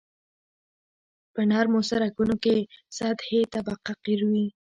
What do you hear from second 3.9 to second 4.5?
قیر وي